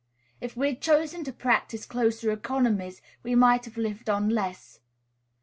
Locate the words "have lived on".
3.65-4.29